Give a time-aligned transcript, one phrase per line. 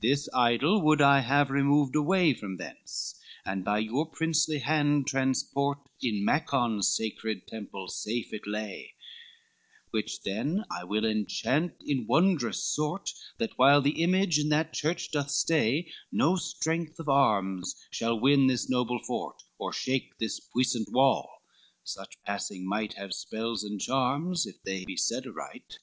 [0.00, 3.14] VI "This idol would I have removed away From thence,
[3.46, 8.94] and by your princely hand transport, In Macon's sacred temple safe it lay,
[9.92, 15.12] Which then I will enchant in wondrous sort, That while the image in that church
[15.12, 20.88] doth stay, No strength of arms shall win this noble fort, Of shake this puissant
[20.90, 21.40] wall,
[21.84, 25.78] such passing might Have spells and charms, if they be said aright."